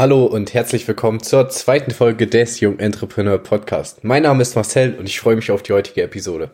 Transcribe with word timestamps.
Hallo 0.00 0.24
und 0.24 0.54
herzlich 0.54 0.88
willkommen 0.88 1.22
zur 1.22 1.50
zweiten 1.50 1.90
Folge 1.90 2.26
des 2.26 2.62
Young 2.62 2.78
Entrepreneur 2.78 3.36
Podcast. 3.36 4.02
Mein 4.02 4.22
Name 4.22 4.40
ist 4.40 4.56
Marcel 4.56 4.94
und 4.98 5.06
ich 5.06 5.20
freue 5.20 5.36
mich 5.36 5.50
auf 5.50 5.62
die 5.62 5.74
heutige 5.74 6.02
Episode. 6.02 6.52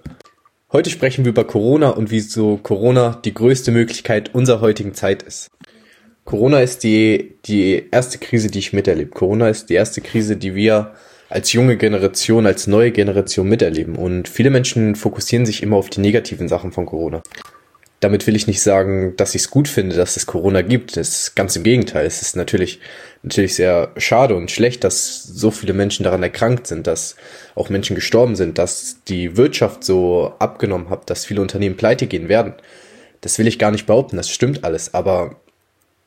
Heute 0.72 0.90
sprechen 0.90 1.24
wir 1.24 1.30
über 1.30 1.44
Corona 1.44 1.90
und 1.90 2.10
wieso 2.10 2.56
Corona 2.56 3.20
die 3.24 3.32
größte 3.32 3.70
Möglichkeit 3.70 4.34
unserer 4.34 4.60
heutigen 4.62 4.94
Zeit 4.94 5.22
ist. 5.22 5.48
Corona 6.24 6.58
ist 6.58 6.82
die, 6.82 7.36
die 7.44 7.84
erste 7.92 8.18
Krise, 8.18 8.50
die 8.50 8.58
ich 8.58 8.72
miterlebe. 8.72 9.12
Corona 9.12 9.48
ist 9.48 9.70
die 9.70 9.74
erste 9.74 10.00
Krise, 10.00 10.36
die 10.36 10.56
wir 10.56 10.94
als 11.28 11.52
junge 11.52 11.76
Generation, 11.76 12.46
als 12.46 12.66
neue 12.66 12.90
Generation 12.90 13.48
miterleben. 13.48 13.94
Und 13.94 14.28
viele 14.28 14.50
Menschen 14.50 14.96
fokussieren 14.96 15.46
sich 15.46 15.62
immer 15.62 15.76
auf 15.76 15.88
die 15.88 16.00
negativen 16.00 16.48
Sachen 16.48 16.72
von 16.72 16.84
Corona. 16.84 17.22
Damit 18.00 18.26
will 18.26 18.36
ich 18.36 18.46
nicht 18.46 18.60
sagen, 18.60 19.14
dass 19.16 19.34
ich 19.34 19.42
es 19.42 19.50
gut 19.50 19.68
finde, 19.68 19.96
dass 19.96 20.16
es 20.16 20.26
Corona 20.26 20.60
gibt. 20.60 20.96
Das 20.96 21.08
ist 21.08 21.34
ganz 21.34 21.56
im 21.56 21.62
Gegenteil. 21.62 22.04
Es 22.04 22.20
ist 22.20 22.36
natürlich, 22.36 22.80
natürlich 23.22 23.54
sehr 23.54 23.92
schade 23.96 24.36
und 24.36 24.50
schlecht, 24.50 24.84
dass 24.84 25.22
so 25.22 25.50
viele 25.50 25.72
Menschen 25.72 26.04
daran 26.04 26.22
erkrankt 26.22 26.66
sind, 26.66 26.86
dass 26.86 27.16
auch 27.54 27.70
Menschen 27.70 27.96
gestorben 27.96 28.36
sind, 28.36 28.58
dass 28.58 28.98
die 29.08 29.38
Wirtschaft 29.38 29.82
so 29.82 30.34
abgenommen 30.38 30.90
hat, 30.90 31.08
dass 31.08 31.24
viele 31.24 31.40
Unternehmen 31.40 31.78
pleite 31.78 32.06
gehen 32.06 32.28
werden. 32.28 32.54
Das 33.22 33.38
will 33.38 33.46
ich 33.46 33.58
gar 33.58 33.70
nicht 33.70 33.86
behaupten. 33.86 34.18
Das 34.18 34.28
stimmt 34.28 34.62
alles. 34.64 34.92
Aber 34.92 35.36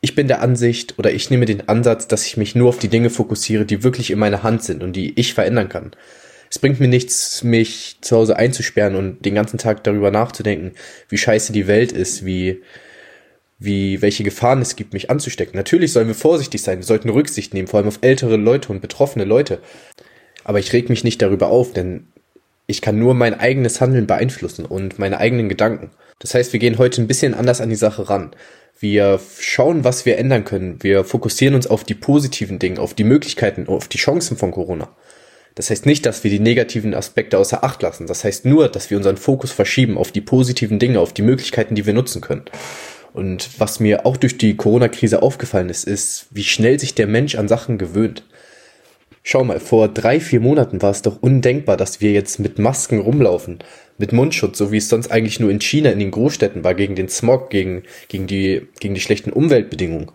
ich 0.01 0.15
bin 0.15 0.27
der 0.27 0.41
Ansicht 0.41 0.97
oder 0.99 1.11
ich 1.11 1.29
nehme 1.29 1.45
den 1.45 1.67
Ansatz, 1.67 2.07
dass 2.07 2.25
ich 2.25 2.37
mich 2.37 2.55
nur 2.55 2.69
auf 2.69 2.79
die 2.79 2.87
Dinge 2.87 3.09
fokussiere, 3.09 3.65
die 3.65 3.83
wirklich 3.83 4.11
in 4.11 4.19
meiner 4.19 4.43
Hand 4.43 4.63
sind 4.63 4.83
und 4.83 4.93
die 4.93 5.19
ich 5.19 5.33
verändern 5.33 5.69
kann. 5.69 5.91
Es 6.49 6.59
bringt 6.59 6.79
mir 6.79 6.87
nichts, 6.87 7.43
mich 7.43 7.97
zu 8.01 8.17
Hause 8.17 8.35
einzusperren 8.35 8.95
und 8.95 9.23
den 9.23 9.35
ganzen 9.35 9.57
Tag 9.57 9.83
darüber 9.83 10.09
nachzudenken, 10.09 10.73
wie 11.07 11.17
scheiße 11.17 11.53
die 11.53 11.67
Welt 11.67 11.91
ist, 11.91 12.25
wie, 12.25 12.61
wie, 13.59 14.01
welche 14.01 14.23
Gefahren 14.23 14.61
es 14.61 14.75
gibt, 14.75 14.93
mich 14.93 15.09
anzustecken. 15.11 15.55
Natürlich 15.55 15.93
sollen 15.93 16.07
wir 16.07 16.15
vorsichtig 16.15 16.61
sein, 16.61 16.79
wir 16.79 16.85
sollten 16.85 17.09
Rücksicht 17.09 17.53
nehmen, 17.53 17.67
vor 17.67 17.77
allem 17.77 17.87
auf 17.87 17.99
ältere 18.01 18.35
Leute 18.35 18.69
und 18.69 18.81
betroffene 18.81 19.25
Leute. 19.25 19.59
Aber 20.43 20.59
ich 20.59 20.73
reg 20.73 20.89
mich 20.89 21.03
nicht 21.03 21.21
darüber 21.21 21.49
auf, 21.49 21.73
denn 21.73 22.07
ich 22.65 22.81
kann 22.81 22.97
nur 22.97 23.13
mein 23.13 23.39
eigenes 23.39 23.81
Handeln 23.81 24.07
beeinflussen 24.07 24.65
und 24.65 24.97
meine 24.97 25.19
eigenen 25.19 25.49
Gedanken. 25.49 25.91
Das 26.19 26.33
heißt, 26.33 26.53
wir 26.53 26.59
gehen 26.59 26.77
heute 26.77 27.01
ein 27.01 27.07
bisschen 27.07 27.33
anders 27.33 27.61
an 27.61 27.69
die 27.69 27.75
Sache 27.75 28.09
ran. 28.09 28.31
Wir 28.79 29.19
schauen, 29.39 29.83
was 29.83 30.05
wir 30.05 30.17
ändern 30.17 30.45
können. 30.45 30.81
Wir 30.81 31.03
fokussieren 31.03 31.55
uns 31.55 31.67
auf 31.67 31.83
die 31.83 31.95
positiven 31.95 32.59
Dinge, 32.59 32.79
auf 32.79 32.93
die 32.93 33.03
Möglichkeiten, 33.03 33.67
auf 33.67 33.87
die 33.87 33.97
Chancen 33.97 34.37
von 34.37 34.51
Corona. 34.51 34.89
Das 35.59 35.69
heißt 35.69 35.85
nicht, 35.85 36.05
dass 36.05 36.23
wir 36.23 36.31
die 36.31 36.39
negativen 36.39 36.93
Aspekte 36.93 37.37
außer 37.37 37.65
Acht 37.65 37.81
lassen. 37.81 38.07
Das 38.07 38.23
heißt 38.23 38.45
nur, 38.45 38.69
dass 38.69 38.89
wir 38.89 38.95
unseren 38.95 39.17
Fokus 39.17 39.51
verschieben 39.51 39.97
auf 39.97 40.13
die 40.13 40.21
positiven 40.21 40.79
Dinge, 40.79 41.01
auf 41.01 41.11
die 41.11 41.21
Möglichkeiten, 41.21 41.75
die 41.75 41.85
wir 41.85 41.93
nutzen 41.93 42.21
können. 42.21 42.45
Und 43.11 43.59
was 43.59 43.81
mir 43.81 44.05
auch 44.05 44.15
durch 44.15 44.37
die 44.37 44.55
Corona-Krise 44.55 45.21
aufgefallen 45.21 45.67
ist, 45.67 45.85
ist, 45.85 46.27
wie 46.31 46.45
schnell 46.45 46.79
sich 46.79 46.95
der 46.95 47.07
Mensch 47.07 47.35
an 47.35 47.49
Sachen 47.49 47.77
gewöhnt. 47.77 48.23
Schau 49.21 49.43
mal, 49.43 49.59
vor 49.59 49.89
drei, 49.89 50.21
vier 50.21 50.39
Monaten 50.39 50.81
war 50.81 50.91
es 50.91 51.01
doch 51.01 51.21
undenkbar, 51.21 51.75
dass 51.75 51.99
wir 51.99 52.13
jetzt 52.13 52.39
mit 52.39 52.57
Masken 52.57 53.01
rumlaufen, 53.01 53.59
mit 53.97 54.13
Mundschutz, 54.13 54.57
so 54.57 54.71
wie 54.71 54.77
es 54.77 54.87
sonst 54.87 55.11
eigentlich 55.11 55.41
nur 55.41 55.51
in 55.51 55.59
China 55.59 55.89
in 55.89 55.99
den 55.99 56.11
Großstädten 56.11 56.63
war, 56.63 56.73
gegen 56.73 56.95
den 56.95 57.09
Smog, 57.09 57.49
gegen, 57.49 57.83
gegen, 58.07 58.27
die, 58.27 58.65
gegen 58.79 58.93
die 58.93 59.01
schlechten 59.01 59.33
Umweltbedingungen. 59.33 60.09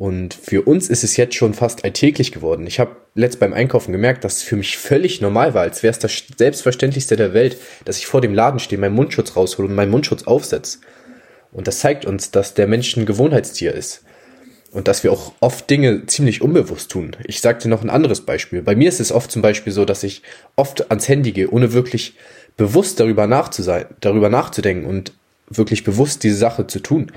Und 0.00 0.32
für 0.32 0.62
uns 0.62 0.88
ist 0.88 1.04
es 1.04 1.18
jetzt 1.18 1.34
schon 1.34 1.52
fast 1.52 1.84
alltäglich 1.84 2.32
geworden. 2.32 2.66
Ich 2.66 2.80
habe 2.80 2.96
letzt 3.14 3.38
beim 3.38 3.52
Einkaufen 3.52 3.92
gemerkt, 3.92 4.24
dass 4.24 4.38
es 4.38 4.42
für 4.42 4.56
mich 4.56 4.78
völlig 4.78 5.20
normal 5.20 5.52
war, 5.52 5.60
als 5.60 5.82
wäre 5.82 5.90
es 5.90 5.98
das 5.98 6.24
Selbstverständlichste 6.38 7.16
der 7.16 7.34
Welt, 7.34 7.58
dass 7.84 7.98
ich 7.98 8.06
vor 8.06 8.22
dem 8.22 8.32
Laden 8.32 8.60
stehe, 8.60 8.80
meinen 8.80 8.94
Mundschutz 8.94 9.36
raushole 9.36 9.68
und 9.68 9.74
meinen 9.74 9.90
Mundschutz 9.90 10.22
aufsetze. 10.22 10.78
Und 11.52 11.66
das 11.66 11.80
zeigt 11.80 12.06
uns, 12.06 12.30
dass 12.30 12.54
der 12.54 12.66
Mensch 12.66 12.96
ein 12.96 13.04
Gewohnheitstier 13.04 13.74
ist. 13.74 14.02
Und 14.72 14.88
dass 14.88 15.04
wir 15.04 15.12
auch 15.12 15.34
oft 15.40 15.68
Dinge 15.68 16.06
ziemlich 16.06 16.40
unbewusst 16.40 16.90
tun. 16.90 17.14
Ich 17.24 17.42
sagte 17.42 17.68
noch 17.68 17.82
ein 17.82 17.90
anderes 17.90 18.22
Beispiel. 18.22 18.62
Bei 18.62 18.74
mir 18.74 18.88
ist 18.88 19.00
es 19.00 19.12
oft 19.12 19.30
zum 19.30 19.42
Beispiel 19.42 19.74
so, 19.74 19.84
dass 19.84 20.02
ich 20.02 20.22
oft 20.56 20.90
ans 20.90 21.08
Handy 21.08 21.32
gehe, 21.32 21.50
ohne 21.50 21.74
wirklich 21.74 22.14
bewusst 22.56 23.00
darüber, 23.00 23.26
darüber 24.00 24.28
nachzudenken 24.30 24.86
und 24.86 25.12
wirklich 25.50 25.84
bewusst 25.84 26.22
diese 26.22 26.36
Sache 26.36 26.66
zu 26.66 26.80
tun. 26.80 27.12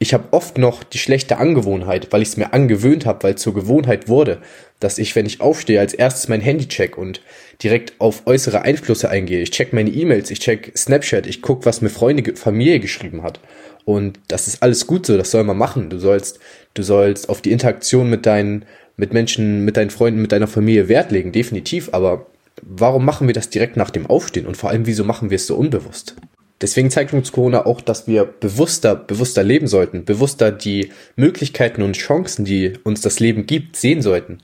Ich 0.00 0.14
habe 0.14 0.28
oft 0.30 0.58
noch 0.58 0.84
die 0.84 0.98
schlechte 0.98 1.38
Angewohnheit, 1.38 2.12
weil 2.12 2.22
ich 2.22 2.28
es 2.28 2.36
mir 2.36 2.52
angewöhnt 2.52 3.04
habe, 3.04 3.24
weil 3.24 3.34
zur 3.34 3.52
Gewohnheit 3.52 4.06
wurde, 4.06 4.38
dass 4.78 4.98
ich, 4.98 5.16
wenn 5.16 5.26
ich 5.26 5.40
aufstehe, 5.40 5.80
als 5.80 5.92
erstes 5.92 6.28
mein 6.28 6.40
Handy 6.40 6.68
check 6.68 6.96
und 6.96 7.20
direkt 7.60 7.94
auf 7.98 8.24
äußere 8.26 8.62
Einflüsse 8.62 9.10
eingehe. 9.10 9.40
Ich 9.40 9.50
check 9.50 9.72
meine 9.72 9.90
E-Mails, 9.90 10.30
ich 10.30 10.38
check 10.38 10.72
Snapchat, 10.76 11.26
ich 11.26 11.42
guck, 11.42 11.66
was 11.66 11.80
mir 11.80 11.88
Freunde, 11.88 12.36
Familie 12.36 12.78
geschrieben 12.78 13.24
hat. 13.24 13.40
Und 13.84 14.20
das 14.28 14.46
ist 14.46 14.62
alles 14.62 14.86
gut 14.86 15.04
so, 15.04 15.16
das 15.16 15.32
soll 15.32 15.42
man 15.42 15.58
machen. 15.58 15.90
Du 15.90 15.98
sollst, 15.98 16.38
du 16.74 16.82
sollst 16.84 17.28
auf 17.28 17.42
die 17.42 17.50
Interaktion 17.50 18.08
mit 18.08 18.24
deinen, 18.24 18.66
mit 18.96 19.12
Menschen, 19.12 19.64
mit 19.64 19.76
deinen 19.76 19.90
Freunden, 19.90 20.22
mit 20.22 20.30
deiner 20.30 20.46
Familie 20.46 20.88
Wert 20.88 21.10
legen, 21.10 21.32
definitiv. 21.32 21.88
Aber 21.92 22.26
warum 22.62 23.04
machen 23.04 23.26
wir 23.26 23.34
das 23.34 23.50
direkt 23.50 23.76
nach 23.76 23.90
dem 23.90 24.06
Aufstehen? 24.06 24.46
Und 24.46 24.56
vor 24.56 24.70
allem, 24.70 24.86
wieso 24.86 25.02
machen 25.02 25.30
wir 25.30 25.36
es 25.36 25.48
so 25.48 25.56
unbewusst? 25.56 26.14
Deswegen 26.60 26.90
zeigt 26.90 27.12
uns 27.12 27.30
Corona 27.30 27.66
auch, 27.66 27.80
dass 27.80 28.08
wir 28.08 28.24
bewusster, 28.24 28.96
bewusster 28.96 29.44
leben 29.44 29.68
sollten, 29.68 30.04
bewusster 30.04 30.50
die 30.50 30.90
Möglichkeiten 31.14 31.82
und 31.82 31.96
Chancen, 31.96 32.44
die 32.44 32.72
uns 32.82 33.00
das 33.00 33.20
Leben 33.20 33.46
gibt, 33.46 33.76
sehen 33.76 34.02
sollten 34.02 34.38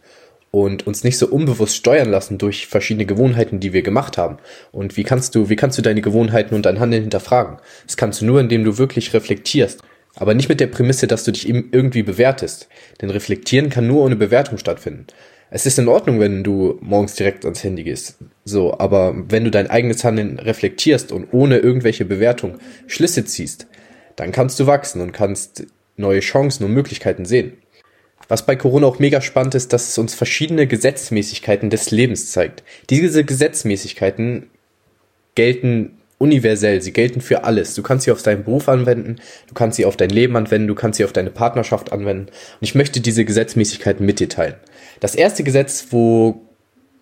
und 0.54 0.86
uns 0.86 1.02
nicht 1.02 1.19
so 1.19 1.26
unbewusst 1.26 1.75
steuern 1.75 2.08
lassen 2.08 2.38
durch 2.38 2.69
verschiedene 2.69 3.06
Gewohnheiten, 3.06 3.58
die 3.58 3.72
wir 3.72 3.82
gemacht 3.82 4.16
haben. 4.16 4.38
Und 4.70 4.97
wie 4.97 5.02
kannst 5.02 5.34
du, 5.34 5.48
wie 5.48 5.56
kannst 5.56 5.76
du 5.78 5.82
deine 5.82 6.00
Gewohnheiten 6.00 6.54
und 6.54 6.64
dein 6.64 6.78
Handeln 6.78 7.02
hinterfragen? 7.02 7.56
Das 7.86 7.97
kannst 7.97 8.20
du 8.20 8.26
nur, 8.26 8.38
indem 8.38 8.62
du 8.62 8.78
wirklich 8.78 9.12
reflektierst. 9.12 9.81
Aber 10.14 10.34
nicht 10.34 10.48
mit 10.48 10.60
der 10.60 10.69
Prämisse, 10.69 11.08
dass 11.08 11.25
du 11.25 11.32
dich 11.32 11.48
irgendwie 11.48 12.04
bewertest. 12.04 12.69
Denn 13.00 13.10
reflektieren 13.10 13.69
kann 13.69 13.88
nur 13.88 14.04
ohne 14.04 14.14
Bewertung 14.14 14.58
stattfinden. 14.58 15.08
Es 15.50 15.66
ist 15.66 15.78
in 15.78 15.88
Ordnung, 15.88 16.21
wenn 16.21 16.43
du 16.43 16.78
morgens 16.81 17.15
direkt 17.15 17.44
ans 17.44 17.62
Handy 17.62 17.84
gehst. 17.84 18.19
So, 18.44 18.78
aber 18.78 19.15
wenn 19.28 19.44
du 19.44 19.50
dein 19.50 19.71
eigenes 19.71 20.03
Handeln 20.05 20.38
reflektierst 20.38 21.12
und 21.12 21.32
ohne 21.32 21.59
irgendwelche 21.59 22.05
Bewertung 22.05 22.59
Schlüsse 22.87 23.25
ziehst, 23.25 23.66
dann 24.16 24.32
kannst 24.32 24.59
du 24.59 24.66
wachsen 24.66 25.00
und 25.00 25.12
kannst 25.12 25.66
neue 25.97 26.21
Chancen 26.21 26.65
und 26.65 26.72
Möglichkeiten 26.72 27.25
sehen. 27.25 27.55
Was 28.28 28.47
bei 28.47 28.56
Corona 28.56 28.87
auch 28.87 28.99
mega 28.99 29.21
spannend 29.21 29.55
ist, 29.55 29.72
dass 29.72 29.88
es 29.88 29.99
uns 29.99 30.15
verschiedene 30.15 30.66
Gesetzmäßigkeiten 30.66 31.71
des 31.71 31.91
Lebens 31.91 32.32
zeigt. 32.32 32.65
Diese 32.88 33.25
Gesetzmäßigkeiten 33.25 34.50
gelten 35.34 35.99
universell, 36.24 36.80
sie 36.80 36.92
gelten 36.92 37.20
für 37.20 37.44
alles. 37.44 37.74
Du 37.74 37.82
kannst 37.82 38.06
sie 38.06 38.10
auf 38.10 38.22
deinen 38.22 38.44
Beruf 38.44 38.68
anwenden, 38.68 39.16
du 39.46 39.54
kannst 39.54 39.76
sie 39.76 39.84
auf 39.84 39.96
dein 39.96 40.08
Leben 40.08 40.36
anwenden, 40.36 40.66
du 40.68 40.74
kannst 40.74 40.96
sie 40.96 41.04
auf 41.04 41.12
deine 41.12 41.30
Partnerschaft 41.30 41.92
anwenden. 41.92 42.28
Und 42.28 42.62
ich 42.62 42.74
möchte 42.74 43.00
diese 43.00 43.26
Gesetzmäßigkeiten 43.26 44.04
mit 44.04 44.20
dir 44.20 44.30
teilen. 44.30 44.54
Das 45.00 45.14
erste 45.14 45.44
Gesetz, 45.44 45.88
wo 45.90 46.40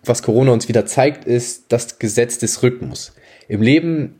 was 0.03 0.21
Corona 0.21 0.51
uns 0.51 0.67
wieder 0.67 0.85
zeigt, 0.85 1.23
ist 1.23 1.65
das 1.69 1.97
Gesetz 1.97 2.37
des 2.37 2.61
Rhythmus. 2.61 3.13
Im 3.47 3.61
Leben 3.61 4.19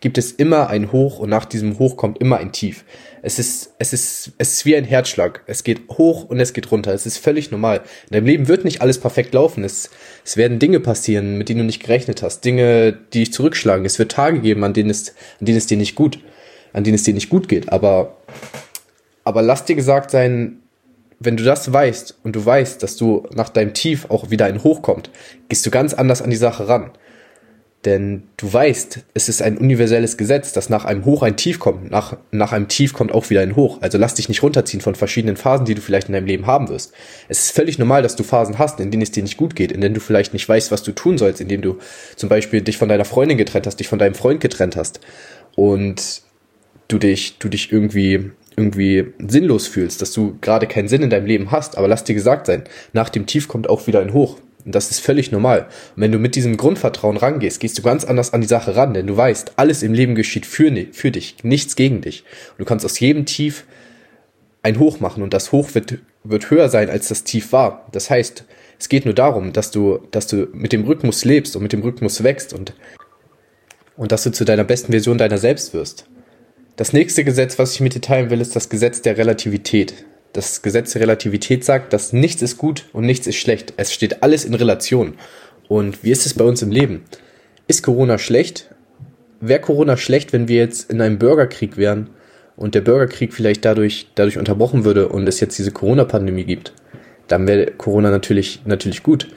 gibt 0.00 0.18
es 0.18 0.32
immer 0.32 0.68
ein 0.68 0.92
Hoch 0.92 1.18
und 1.18 1.28
nach 1.28 1.44
diesem 1.44 1.78
Hoch 1.78 1.96
kommt 1.96 2.18
immer 2.18 2.38
ein 2.38 2.52
Tief. 2.52 2.84
Es 3.22 3.38
ist, 3.38 3.74
es 3.78 3.92
ist, 3.92 4.32
es 4.38 4.54
ist 4.54 4.64
wie 4.64 4.74
ein 4.74 4.84
Herzschlag. 4.84 5.42
Es 5.46 5.62
geht 5.62 5.88
hoch 5.90 6.24
und 6.24 6.40
es 6.40 6.54
geht 6.54 6.70
runter. 6.70 6.94
Es 6.94 7.04
ist 7.04 7.18
völlig 7.18 7.50
normal. 7.50 7.82
In 8.08 8.14
deinem 8.14 8.26
Leben 8.26 8.48
wird 8.48 8.64
nicht 8.64 8.80
alles 8.80 8.98
perfekt 8.98 9.34
laufen. 9.34 9.62
Es, 9.62 9.90
es 10.24 10.38
werden 10.38 10.58
Dinge 10.58 10.80
passieren, 10.80 11.36
mit 11.36 11.48
denen 11.48 11.60
du 11.60 11.64
nicht 11.66 11.82
gerechnet 11.82 12.22
hast. 12.22 12.44
Dinge, 12.44 12.92
die 13.12 13.20
dich 13.20 13.32
zurückschlagen. 13.32 13.84
Es 13.84 13.98
wird 13.98 14.12
Tage 14.12 14.40
geben, 14.40 14.64
an 14.64 14.72
denen 14.72 14.88
es, 14.88 15.10
an 15.38 15.46
denen 15.46 15.58
es 15.58 15.66
dir 15.66 15.76
nicht 15.76 15.94
gut, 15.96 16.18
an 16.72 16.82
denen 16.82 16.94
es 16.94 17.02
dir 17.02 17.14
nicht 17.14 17.28
gut 17.28 17.48
geht. 17.48 17.70
Aber, 17.70 18.16
aber 19.24 19.42
lass 19.42 19.66
dir 19.66 19.76
gesagt 19.76 20.10
sein, 20.10 20.60
wenn 21.18 21.36
du 21.36 21.44
das 21.44 21.70
weißt 21.70 22.20
und 22.24 22.34
du 22.34 22.44
weißt, 22.44 22.82
dass 22.82 22.96
du 22.96 23.26
nach 23.34 23.50
deinem 23.50 23.74
Tief 23.74 24.06
auch 24.08 24.30
wieder 24.30 24.46
ein 24.46 24.64
Hoch 24.64 24.80
kommt, 24.80 25.10
gehst 25.50 25.66
du 25.66 25.70
ganz 25.70 25.92
anders 25.92 26.22
an 26.22 26.30
die 26.30 26.36
Sache 26.36 26.66
ran. 26.66 26.92
Denn 27.86 28.24
du 28.36 28.52
weißt, 28.52 29.00
es 29.14 29.30
ist 29.30 29.40
ein 29.40 29.56
universelles 29.56 30.18
Gesetz, 30.18 30.52
dass 30.52 30.68
nach 30.68 30.84
einem 30.84 31.06
Hoch 31.06 31.22
ein 31.22 31.38
Tief 31.38 31.58
kommt. 31.58 31.90
Nach, 31.90 32.18
nach 32.30 32.52
einem 32.52 32.68
Tief 32.68 32.92
kommt 32.92 33.10
auch 33.10 33.30
wieder 33.30 33.40
ein 33.40 33.56
Hoch. 33.56 33.78
Also 33.80 33.96
lass 33.96 34.14
dich 34.14 34.28
nicht 34.28 34.42
runterziehen 34.42 34.82
von 34.82 34.94
verschiedenen 34.94 35.36
Phasen, 35.36 35.64
die 35.64 35.74
du 35.74 35.80
vielleicht 35.80 36.08
in 36.08 36.12
deinem 36.12 36.26
Leben 36.26 36.46
haben 36.46 36.68
wirst. 36.68 36.92
Es 37.28 37.46
ist 37.46 37.52
völlig 37.52 37.78
normal, 37.78 38.02
dass 38.02 38.16
du 38.16 38.22
Phasen 38.22 38.58
hast, 38.58 38.80
in 38.80 38.90
denen 38.90 39.02
es 39.02 39.12
dir 39.12 39.22
nicht 39.22 39.38
gut 39.38 39.56
geht, 39.56 39.72
in 39.72 39.80
denen 39.80 39.94
du 39.94 40.00
vielleicht 40.00 40.34
nicht 40.34 40.46
weißt, 40.46 40.70
was 40.70 40.82
du 40.82 40.92
tun 40.92 41.16
sollst, 41.16 41.40
in 41.40 41.48
denen 41.48 41.62
du 41.62 41.78
zum 42.16 42.28
Beispiel 42.28 42.60
dich 42.60 42.76
von 42.76 42.90
deiner 42.90 43.06
Freundin 43.06 43.38
getrennt 43.38 43.66
hast, 43.66 43.76
dich 43.80 43.88
von 43.88 43.98
deinem 43.98 44.14
Freund 44.14 44.40
getrennt 44.40 44.76
hast 44.76 45.00
und 45.56 46.20
du 46.88 46.98
dich, 46.98 47.38
du 47.38 47.48
dich 47.48 47.72
irgendwie 47.72 48.30
irgendwie 48.56 49.14
sinnlos 49.26 49.66
fühlst, 49.66 50.02
dass 50.02 50.12
du 50.12 50.36
gerade 50.42 50.66
keinen 50.66 50.88
Sinn 50.88 51.02
in 51.02 51.08
deinem 51.08 51.24
Leben 51.24 51.50
hast, 51.50 51.78
aber 51.78 51.88
lass 51.88 52.04
dir 52.04 52.14
gesagt 52.14 52.46
sein, 52.46 52.64
nach 52.92 53.08
dem 53.08 53.24
Tief 53.24 53.48
kommt 53.48 53.70
auch 53.70 53.86
wieder 53.86 54.00
ein 54.00 54.12
Hoch. 54.12 54.36
Und 54.64 54.74
das 54.74 54.90
ist 54.90 55.00
völlig 55.00 55.32
normal. 55.32 55.66
Und 55.96 56.02
wenn 56.02 56.12
du 56.12 56.18
mit 56.18 56.34
diesem 56.34 56.56
Grundvertrauen 56.56 57.16
rangehst, 57.16 57.60
gehst 57.60 57.78
du 57.78 57.82
ganz 57.82 58.04
anders 58.04 58.32
an 58.32 58.40
die 58.40 58.46
Sache 58.46 58.76
ran, 58.76 58.94
denn 58.94 59.06
du 59.06 59.16
weißt, 59.16 59.52
alles 59.56 59.82
im 59.82 59.94
Leben 59.94 60.14
geschieht 60.14 60.46
für, 60.46 60.70
für 60.92 61.10
dich, 61.10 61.36
nichts 61.42 61.76
gegen 61.76 62.00
dich. 62.00 62.24
Und 62.52 62.60
du 62.60 62.64
kannst 62.64 62.84
aus 62.84 63.00
jedem 63.00 63.26
Tief 63.26 63.64
ein 64.62 64.78
Hoch 64.78 65.00
machen 65.00 65.22
und 65.22 65.32
das 65.32 65.52
Hoch 65.52 65.74
wird, 65.74 65.98
wird 66.24 66.50
höher 66.50 66.68
sein, 66.68 66.90
als 66.90 67.08
das 67.08 67.24
Tief 67.24 67.52
war. 67.52 67.86
Das 67.92 68.10
heißt, 68.10 68.44
es 68.78 68.88
geht 68.88 69.04
nur 69.04 69.14
darum, 69.14 69.52
dass 69.52 69.70
du, 69.70 70.00
dass 70.10 70.26
du 70.26 70.48
mit 70.52 70.72
dem 70.72 70.84
Rhythmus 70.84 71.24
lebst 71.24 71.56
und 71.56 71.62
mit 71.62 71.72
dem 71.72 71.82
Rhythmus 71.82 72.22
wächst 72.22 72.52
und, 72.52 72.74
und 73.96 74.12
dass 74.12 74.22
du 74.22 74.32
zu 74.32 74.44
deiner 74.44 74.64
besten 74.64 74.92
Version 74.92 75.18
deiner 75.18 75.38
selbst 75.38 75.74
wirst. 75.74 76.06
Das 76.76 76.92
nächste 76.92 77.24
Gesetz, 77.24 77.58
was 77.58 77.74
ich 77.74 77.80
mit 77.80 77.94
dir 77.94 78.00
teilen 78.00 78.30
will, 78.30 78.40
ist 78.40 78.56
das 78.56 78.70
Gesetz 78.70 79.02
der 79.02 79.18
Relativität. 79.18 80.06
Das 80.32 80.62
Gesetz 80.62 80.92
der 80.92 81.02
Relativität 81.02 81.64
sagt, 81.64 81.92
dass 81.92 82.12
nichts 82.12 82.40
ist 82.42 82.56
gut 82.56 82.86
und 82.92 83.04
nichts 83.04 83.26
ist 83.26 83.36
schlecht. 83.36 83.74
Es 83.76 83.92
steht 83.92 84.22
alles 84.22 84.44
in 84.44 84.54
Relation. 84.54 85.14
Und 85.68 86.04
wie 86.04 86.12
ist 86.12 86.26
es 86.26 86.34
bei 86.34 86.44
uns 86.44 86.62
im 86.62 86.70
Leben? 86.70 87.04
Ist 87.66 87.82
Corona 87.82 88.18
schlecht? 88.18 88.70
Wäre 89.40 89.60
Corona 89.60 89.96
schlecht, 89.96 90.32
wenn 90.32 90.48
wir 90.48 90.58
jetzt 90.58 90.90
in 90.90 91.00
einem 91.00 91.18
Bürgerkrieg 91.18 91.76
wären 91.76 92.10
und 92.56 92.74
der 92.74 92.80
Bürgerkrieg 92.80 93.32
vielleicht 93.32 93.64
dadurch, 93.64 94.08
dadurch 94.14 94.38
unterbrochen 94.38 94.84
würde 94.84 95.08
und 95.08 95.28
es 95.28 95.40
jetzt 95.40 95.58
diese 95.58 95.72
Corona-Pandemie 95.72 96.44
gibt? 96.44 96.74
Dann 97.26 97.46
wäre 97.48 97.66
Corona 97.72 98.10
natürlich, 98.10 98.62
natürlich 98.66 99.02
gut. 99.02 99.28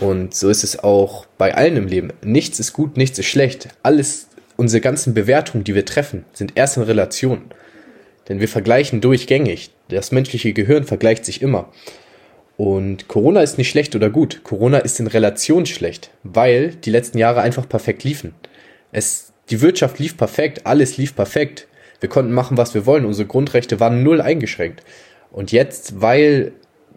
Und 0.00 0.34
so 0.34 0.48
ist 0.48 0.64
es 0.64 0.78
auch 0.78 1.26
bei 1.38 1.54
allen 1.54 1.76
im 1.76 1.88
Leben. 1.88 2.12
Nichts 2.22 2.60
ist 2.60 2.72
gut, 2.72 2.96
nichts 2.96 3.18
ist 3.18 3.26
schlecht. 3.26 3.68
Alles, 3.82 4.28
unsere 4.56 4.80
ganzen 4.80 5.14
Bewertungen, 5.14 5.64
die 5.64 5.74
wir 5.74 5.84
treffen, 5.84 6.24
sind 6.32 6.52
erst 6.54 6.76
in 6.76 6.84
Relation. 6.84 7.42
Denn 8.28 8.40
wir 8.40 8.48
vergleichen 8.48 9.00
durchgängig. 9.00 9.70
Das 9.88 10.12
menschliche 10.12 10.52
Gehirn 10.52 10.84
vergleicht 10.84 11.24
sich 11.24 11.42
immer. 11.42 11.70
Und 12.56 13.08
Corona 13.08 13.40
ist 13.40 13.56
nicht 13.56 13.70
schlecht 13.70 13.94
oder 13.94 14.10
gut. 14.10 14.42
Corona 14.42 14.78
ist 14.78 14.98
in 15.00 15.06
Relation 15.06 15.64
schlecht, 15.64 16.10
weil 16.24 16.70
die 16.74 16.90
letzten 16.90 17.18
Jahre 17.18 17.40
einfach 17.40 17.68
perfekt 17.68 18.04
liefen. 18.04 18.34
Es, 18.90 19.32
die 19.48 19.60
Wirtschaft 19.60 19.98
lief 19.98 20.16
perfekt, 20.16 20.66
alles 20.66 20.96
lief 20.96 21.14
perfekt. 21.14 21.68
Wir 22.00 22.08
konnten 22.08 22.32
machen, 22.32 22.56
was 22.56 22.74
wir 22.74 22.84
wollen. 22.84 23.04
Unsere 23.04 23.28
Grundrechte 23.28 23.80
waren 23.80 24.02
null 24.02 24.20
eingeschränkt. 24.20 24.82
Und 25.30 25.52
jetzt, 25.52 26.00
weil 26.00 26.52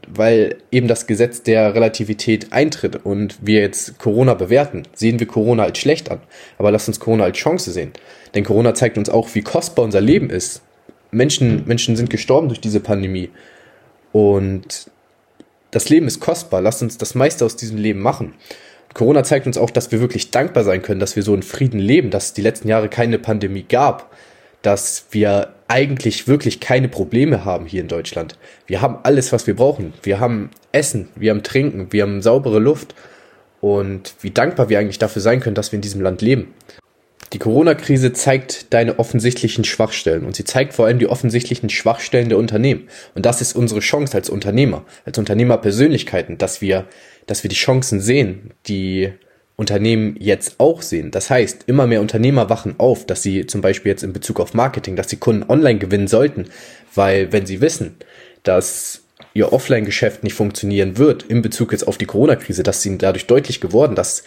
weil 0.07 0.57
eben 0.72 0.88
das 0.88 1.07
Gesetz 1.07 1.44
der 1.44 1.75
Relativität 1.75 2.51
eintritt 2.51 3.06
und 3.06 3.38
wir 3.42 3.62
jetzt 3.62 4.00
Corona 4.00 4.34
bewerten, 4.34 4.84
sehen 4.94 5.19
wir 5.19 5.27
Corona 5.27 5.63
als 5.63 5.77
schlecht 5.77 6.12
an. 6.12 6.19
Aber 6.57 6.72
lass 6.72 6.88
uns 6.88 7.00
Corona 7.00 7.25
als 7.25 7.38
Chance 7.38 7.72
sehen. 7.72 7.92
Denn 8.34 8.44
Corona 8.44 8.74
zeigt 8.74 8.98
uns 8.98 9.10
auch, 9.10 9.30
wie 9.34 9.42
kostbar 9.42 9.86
unser 9.86 10.01
Leben 10.01 10.30
ist. 10.30 10.62
Menschen, 11.12 11.63
Menschen 11.68 11.96
sind 11.96 12.10
gestorben 12.10 12.48
durch 12.48 12.62
diese 12.62 12.80
Pandemie. 12.80 13.30
Und 14.12 14.90
das 15.72 15.90
Leben 15.90 16.08
ist 16.08 16.19
kostbar. 16.19 16.62
Lass 16.62 16.81
uns 16.81 16.98
das 16.98 17.16
meiste 17.16 17.46
aus 17.46 17.56
diesem 17.56 17.78
Leben 17.78 18.00
machen. 18.00 18.34
Corona 18.94 19.24
zeigt 19.24 19.48
uns 19.48 19.58
auch, 19.58 19.69
dass 19.69 19.92
wir 19.92 20.02
wirklich 20.02 20.31
dankbar 20.31 20.63
sein 20.63 20.81
können, 20.81 21.00
dass 21.00 21.16
wir 21.16 21.24
so 21.24 21.34
in 21.34 21.44
Frieden 21.44 21.80
leben, 21.80 22.10
dass 22.10 22.28
es 22.28 22.34
die 22.34 22.42
letzten 22.42 22.68
Jahre 22.68 22.90
keine 22.90 23.19
Pandemie 23.19 23.63
gab, 23.68 24.13
dass 24.62 25.06
wir 25.12 25.54
eigentlich 25.68 26.28
wirklich 26.28 26.60
keine 26.60 26.90
Probleme 26.90 27.46
haben 27.46 27.66
hier 27.66 27.81
in 27.81 27.88
Deutschland. 27.88 28.38
Wir 28.68 28.81
haben 28.81 29.00
alles, 29.04 29.31
was 29.31 29.48
wir 29.48 29.56
brauchen. 29.56 29.94
Wir 30.04 30.19
haben 30.19 30.50
Essen, 30.74 31.08
wir 31.16 31.31
haben 31.31 31.44
Trinken, 31.44 31.94
wir 31.94 32.04
haben 32.04 32.22
saubere 32.22 32.60
Luft 32.60 32.94
und 33.62 34.16
wie 34.19 34.31
dankbar 34.31 34.68
wir 34.68 34.80
eigentlich 34.80 35.00
dafür 35.00 35.22
sein 35.22 35.40
können, 35.40 35.56
dass 35.56 35.72
wir 35.72 35.78
in 35.78 35.81
diesem 35.81 36.02
Land 36.02 36.22
leben. 36.22 36.54
Die 37.33 37.39
Corona-Krise 37.39 38.12
zeigt 38.12 38.74
deine 38.74 39.00
offensichtlichen 39.00 39.63
Schwachstellen 39.63 40.25
und 40.25 40.36
sie 40.36 40.44
zeigt 40.44 40.74
vor 40.74 40.86
allem 40.86 41.00
die 41.00 41.07
offensichtlichen 41.07 41.69
Schwachstellen 41.69 42.28
der 42.28 42.38
Unternehmen. 42.38 42.89
Und 43.16 43.25
das 43.25 43.39
ist 43.39 43.56
unsere 43.56 43.80
Chance 43.80 44.16
als 44.16 44.30
Unternehmer, 44.30 44.83
als 45.06 45.18
Unternehmerpersönlichkeiten, 45.18 46.38
dass 46.38 46.62
wir, 46.62 46.88
dass 47.28 47.44
wir 47.44 47.50
die 47.50 47.56
Chancen 47.56 48.01
sehen, 48.01 48.51
die 48.68 49.13
Unternehmen 49.56 50.18
jetzt 50.19 50.56
auch 50.57 50.81
sehen. 50.81 51.12
Das 51.12 51.30
heißt, 51.30 51.63
immer 51.68 51.88
mehr 51.88 52.01
Unternehmer 52.01 52.50
wachen 52.50 52.75
auf, 52.80 53.06
dass 53.06 53.24
sie 53.24 53.45
zum 53.45 53.62
Beispiel 53.62 53.92
jetzt 53.92 54.04
in 54.04 54.12
Bezug 54.12 54.39
auf 54.42 54.54
Marketing, 54.54 54.98
dass 54.98 55.10
sie 55.10 55.18
Kunden 55.18 55.50
online 55.50 55.80
gewinnen 55.80 56.07
sollten, 56.07 56.48
weil 56.95 57.31
wenn 57.31 57.45
sie 57.45 57.62
wissen, 57.62 57.95
dass 58.44 59.04
ihr 59.34 59.54
Offline-Geschäft 59.54 60.24
nicht 60.24 60.34
funktionieren 60.34 60.98
wird 60.98 61.24
in 61.24 61.42
Bezug 61.42 61.72
jetzt 61.72 61.88
auf 61.88 61.98
die 61.98 62.06
Corona-Krise, 62.06 62.63
dass 62.63 62.86
ihnen 62.86 62.98
dadurch 62.98 63.27
deutlich 63.27 63.62
geworden, 63.62 63.95
dass 63.95 64.24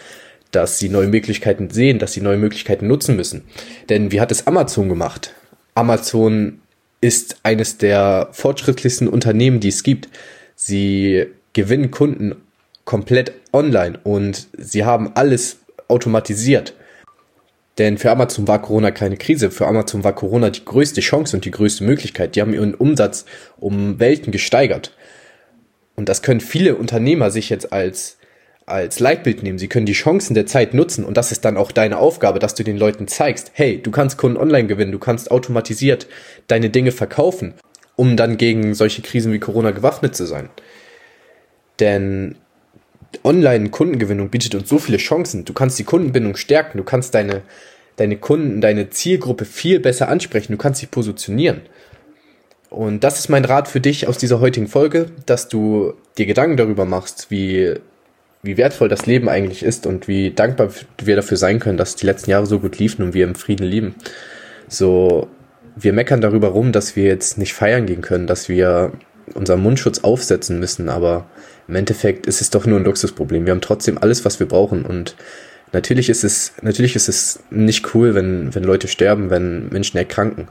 dass 0.54 0.78
sie 0.78 0.88
neue 0.88 1.08
Möglichkeiten 1.08 1.70
sehen, 1.70 1.98
dass 1.98 2.12
sie 2.12 2.20
neue 2.20 2.36
Möglichkeiten 2.36 2.86
nutzen 2.86 3.16
müssen. 3.16 3.42
Denn 3.88 4.12
wie 4.12 4.20
hat 4.20 4.32
es 4.32 4.46
Amazon 4.46 4.88
gemacht? 4.88 5.34
Amazon 5.74 6.60
ist 7.00 7.36
eines 7.42 7.78
der 7.78 8.28
fortschrittlichsten 8.32 9.08
Unternehmen, 9.08 9.60
die 9.60 9.68
es 9.68 9.82
gibt. 9.82 10.08
Sie 10.56 11.26
gewinnen 11.52 11.90
Kunden 11.90 12.36
komplett 12.84 13.32
online 13.52 13.98
und 14.04 14.48
sie 14.56 14.84
haben 14.84 15.12
alles 15.14 15.58
automatisiert. 15.88 16.74
Denn 17.78 17.98
für 17.98 18.10
Amazon 18.10 18.46
war 18.46 18.62
Corona 18.62 18.90
keine 18.90 19.16
Krise. 19.16 19.50
Für 19.50 19.66
Amazon 19.66 20.04
war 20.04 20.14
Corona 20.14 20.50
die 20.50 20.64
größte 20.64 21.00
Chance 21.00 21.36
und 21.36 21.44
die 21.44 21.50
größte 21.50 21.82
Möglichkeit. 21.84 22.36
Die 22.36 22.40
haben 22.40 22.54
ihren 22.54 22.74
Umsatz 22.74 23.24
um 23.58 23.98
Welten 23.98 24.30
gesteigert. 24.30 24.92
Und 25.96 26.08
das 26.08 26.22
können 26.22 26.40
viele 26.40 26.76
Unternehmer 26.76 27.30
sich 27.30 27.50
jetzt 27.50 27.72
als, 27.72 28.16
als 28.66 28.98
Leitbild 28.98 29.42
nehmen. 29.42 29.58
Sie 29.58 29.68
können 29.68 29.86
die 29.86 29.92
Chancen 29.92 30.34
der 30.34 30.46
Zeit 30.46 30.74
nutzen. 30.74 31.04
Und 31.04 31.16
das 31.16 31.32
ist 31.32 31.44
dann 31.44 31.56
auch 31.56 31.72
deine 31.72 31.98
Aufgabe, 31.98 32.38
dass 32.38 32.54
du 32.54 32.62
den 32.62 32.78
Leuten 32.78 33.08
zeigst, 33.08 33.50
hey, 33.54 33.80
du 33.82 33.90
kannst 33.90 34.16
Kunden 34.16 34.38
online 34.38 34.68
gewinnen, 34.68 34.92
du 34.92 34.98
kannst 34.98 35.30
automatisiert 35.30 36.06
deine 36.46 36.70
Dinge 36.70 36.92
verkaufen, 36.92 37.54
um 37.96 38.16
dann 38.16 38.38
gegen 38.38 38.74
solche 38.74 39.02
Krisen 39.02 39.32
wie 39.32 39.38
Corona 39.38 39.72
gewaffnet 39.72 40.16
zu 40.16 40.24
sein. 40.26 40.48
Denn 41.80 42.36
Online-Kundengewinnung 43.22 44.30
bietet 44.30 44.54
uns 44.54 44.68
so 44.68 44.78
viele 44.78 44.98
Chancen. 44.98 45.44
Du 45.44 45.52
kannst 45.52 45.78
die 45.78 45.84
Kundenbindung 45.84 46.36
stärken, 46.36 46.78
du 46.78 46.84
kannst 46.84 47.14
deine, 47.14 47.42
deine 47.96 48.16
Kunden, 48.16 48.60
deine 48.60 48.90
Zielgruppe 48.90 49.44
viel 49.44 49.78
besser 49.78 50.08
ansprechen, 50.08 50.52
du 50.52 50.58
kannst 50.58 50.80
sie 50.80 50.86
positionieren. 50.86 51.60
Und 52.70 53.04
das 53.04 53.20
ist 53.20 53.28
mein 53.28 53.44
Rat 53.44 53.68
für 53.68 53.80
dich 53.80 54.08
aus 54.08 54.18
dieser 54.18 54.40
heutigen 54.40 54.66
Folge, 54.66 55.06
dass 55.26 55.48
du 55.48 55.94
dir 56.18 56.26
Gedanken 56.26 56.56
darüber 56.56 56.84
machst, 56.84 57.30
wie, 57.30 57.76
wie 58.44 58.58
wertvoll 58.58 58.90
das 58.90 59.06
Leben 59.06 59.28
eigentlich 59.28 59.62
ist 59.62 59.86
und 59.86 60.06
wie 60.06 60.30
dankbar 60.30 60.68
wir 61.02 61.16
dafür 61.16 61.38
sein 61.38 61.60
können, 61.60 61.78
dass 61.78 61.96
die 61.96 62.04
letzten 62.04 62.30
Jahre 62.30 62.46
so 62.46 62.60
gut 62.60 62.78
liefen 62.78 63.02
und 63.02 63.14
wir 63.14 63.24
im 63.24 63.34
Frieden 63.34 63.64
leben. 63.66 63.94
So, 64.68 65.28
wir 65.74 65.94
meckern 65.94 66.20
darüber 66.20 66.48
rum, 66.48 66.70
dass 66.70 66.94
wir 66.94 67.04
jetzt 67.04 67.38
nicht 67.38 67.54
feiern 67.54 67.86
gehen 67.86 68.02
können, 68.02 68.26
dass 68.26 68.50
wir 68.50 68.92
unseren 69.32 69.62
Mundschutz 69.62 70.00
aufsetzen 70.00 70.60
müssen, 70.60 70.90
aber 70.90 71.26
im 71.66 71.76
Endeffekt 71.76 72.26
ist 72.26 72.42
es 72.42 72.50
doch 72.50 72.66
nur 72.66 72.78
ein 72.78 72.84
Luxusproblem. 72.84 73.46
Wir 73.46 73.52
haben 73.52 73.62
trotzdem 73.62 73.96
alles, 73.96 74.26
was 74.26 74.38
wir 74.38 74.46
brauchen 74.46 74.84
und 74.84 75.16
natürlich 75.72 76.10
ist 76.10 76.22
es, 76.22 76.52
natürlich 76.60 76.96
ist 76.96 77.08
es 77.08 77.40
nicht 77.50 77.94
cool, 77.94 78.14
wenn, 78.14 78.54
wenn 78.54 78.62
Leute 78.62 78.88
sterben, 78.88 79.30
wenn 79.30 79.70
Menschen 79.70 79.96
erkranken. 79.96 80.48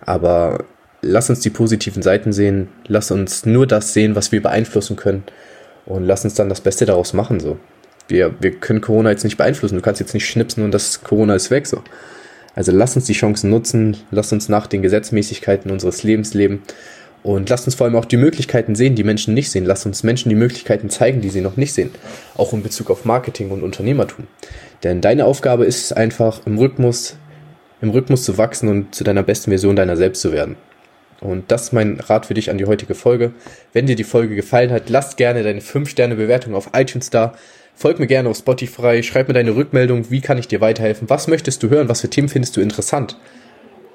Aber 0.00 0.64
lass 1.02 1.28
uns 1.28 1.40
die 1.40 1.50
positiven 1.50 2.02
Seiten 2.02 2.32
sehen, 2.32 2.68
lass 2.86 3.10
uns 3.10 3.44
nur 3.44 3.66
das 3.66 3.92
sehen, 3.92 4.16
was 4.16 4.32
wir 4.32 4.42
beeinflussen 4.42 4.96
können 4.96 5.24
und 5.86 6.04
lass 6.04 6.24
uns 6.24 6.34
dann 6.34 6.48
das 6.48 6.60
Beste 6.60 6.86
daraus 6.86 7.12
machen, 7.12 7.40
so. 7.40 7.58
Wir, 8.08 8.34
wir 8.40 8.52
können 8.52 8.82
Corona 8.82 9.10
jetzt 9.10 9.24
nicht 9.24 9.38
beeinflussen. 9.38 9.76
Du 9.76 9.80
kannst 9.80 9.98
jetzt 9.98 10.12
nicht 10.12 10.28
schnipsen 10.28 10.62
und 10.62 10.72
das 10.72 11.02
Corona 11.02 11.34
ist 11.34 11.50
weg, 11.50 11.66
so. 11.66 11.82
Also 12.54 12.70
lass 12.70 12.96
uns 12.96 13.06
die 13.06 13.14
Chancen 13.14 13.50
nutzen, 13.50 13.96
lass 14.10 14.32
uns 14.32 14.48
nach 14.48 14.66
den 14.66 14.82
Gesetzmäßigkeiten 14.82 15.70
unseres 15.70 16.02
Lebens 16.02 16.34
leben 16.34 16.62
und 17.24 17.48
lasst 17.48 17.66
uns 17.66 17.74
vor 17.74 17.86
allem 17.86 17.96
auch 17.96 18.04
die 18.04 18.18
Möglichkeiten 18.18 18.74
sehen, 18.74 18.94
die 18.94 19.02
Menschen 19.02 19.32
nicht 19.32 19.50
sehen. 19.50 19.64
Lasst 19.64 19.86
uns 19.86 20.02
Menschen 20.02 20.28
die 20.28 20.34
Möglichkeiten 20.34 20.90
zeigen, 20.90 21.22
die 21.22 21.30
sie 21.30 21.40
noch 21.40 21.56
nicht 21.56 21.72
sehen. 21.72 21.90
Auch 22.36 22.52
in 22.52 22.62
Bezug 22.62 22.90
auf 22.90 23.06
Marketing 23.06 23.50
und 23.50 23.62
Unternehmertum. 23.62 24.26
Denn 24.82 25.00
deine 25.00 25.24
Aufgabe 25.24 25.64
ist 25.64 25.96
einfach, 25.96 26.42
im 26.44 26.58
Rhythmus, 26.58 27.16
im 27.80 27.90
Rhythmus 27.90 28.24
zu 28.24 28.36
wachsen 28.36 28.68
und 28.68 28.94
zu 28.94 29.04
deiner 29.04 29.22
besten 29.22 29.50
Version 29.50 29.74
deiner 29.74 29.96
selbst 29.96 30.20
zu 30.20 30.32
werden. 30.32 30.56
Und 31.24 31.50
das 31.50 31.64
ist 31.64 31.72
mein 31.72 31.98
Rat 32.00 32.26
für 32.26 32.34
dich 32.34 32.50
an 32.50 32.58
die 32.58 32.66
heutige 32.66 32.94
Folge. 32.94 33.32
Wenn 33.72 33.86
dir 33.86 33.96
die 33.96 34.04
Folge 34.04 34.34
gefallen 34.34 34.70
hat, 34.70 34.90
lass 34.90 35.16
gerne 35.16 35.42
deine 35.42 35.60
5-Sterne-Bewertung 35.60 36.54
auf 36.54 36.70
iTunes 36.74 37.10
da. 37.10 37.34
Folg 37.74 37.98
mir 37.98 38.06
gerne 38.06 38.28
auf 38.28 38.36
Spotify, 38.36 39.02
schreib 39.02 39.28
mir 39.28 39.34
deine 39.34 39.56
Rückmeldung, 39.56 40.10
wie 40.10 40.20
kann 40.20 40.38
ich 40.38 40.46
dir 40.46 40.60
weiterhelfen, 40.60 41.10
was 41.10 41.26
möchtest 41.26 41.62
du 41.62 41.70
hören, 41.70 41.88
was 41.88 42.02
für 42.02 42.10
Themen 42.10 42.28
findest 42.28 42.56
du 42.56 42.60
interessant. 42.60 43.18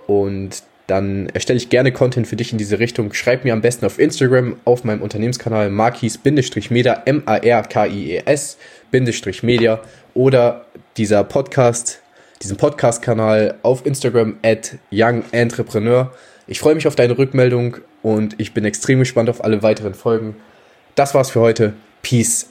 Und 0.07 0.63
dann 0.87 1.29
erstelle 1.29 1.57
ich 1.57 1.69
gerne 1.69 1.91
Content 1.91 2.25
für 2.25 2.35
dich 2.35 2.51
in 2.51 2.57
diese 2.57 2.79
Richtung. 2.79 3.13
Schreib 3.13 3.45
mir 3.45 3.53
am 3.53 3.61
besten 3.61 3.85
auf 3.85 3.99
Instagram 3.99 4.57
auf 4.65 4.83
meinem 4.83 5.03
Unternehmenskanal 5.03 5.69
markis-media, 5.69 7.03
M-A-R-K-I-E-S, 7.05 8.57
Media 9.43 9.79
oder 10.15 10.65
dieser 10.97 11.23
Podcast, 11.23 12.01
diesen 12.41 12.57
Podcast-Kanal 12.57 13.59
auf 13.61 13.85
Instagram 13.85 14.37
at 14.41 14.77
Young 14.91 15.23
Entrepreneur. 15.31 16.11
Ich 16.51 16.59
freue 16.59 16.73
mich 16.73 16.87
auf 16.87 16.95
deine 16.95 17.15
Rückmeldung 17.15 17.77
und 18.01 18.33
ich 18.39 18.55
bin 18.55 18.65
extrem 18.65 18.97
gespannt 18.97 19.29
auf 19.29 19.43
alle 19.43 19.61
weiteren 19.61 19.93
Folgen. 19.93 20.35
Das 20.95 21.13
war's 21.13 21.29
für 21.29 21.41
heute. 21.41 21.73
Peace 22.01 22.49